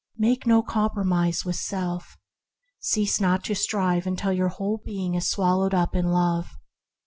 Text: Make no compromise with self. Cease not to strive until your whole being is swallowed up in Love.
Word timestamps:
Make 0.17 0.47
no 0.47 0.63
compromise 0.63 1.45
with 1.45 1.57
self. 1.57 2.17
Cease 2.79 3.21
not 3.21 3.43
to 3.43 3.53
strive 3.53 4.07
until 4.07 4.33
your 4.33 4.47
whole 4.49 4.81
being 4.83 5.13
is 5.13 5.29
swallowed 5.29 5.75
up 5.75 5.95
in 5.95 6.07
Love. 6.07 6.47